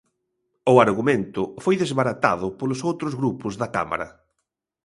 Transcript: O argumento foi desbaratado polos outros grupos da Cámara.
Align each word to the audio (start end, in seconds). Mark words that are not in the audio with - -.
O 0.73 0.75
argumento 0.85 1.41
foi 1.63 1.75
desbaratado 1.81 2.47
polos 2.59 2.79
outros 2.89 3.13
grupos 3.19 3.53
da 3.61 3.67
Cámara. 3.75 4.07